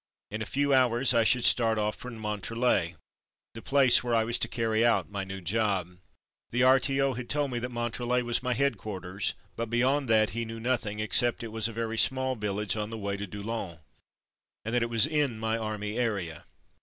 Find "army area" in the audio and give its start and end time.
15.55-16.45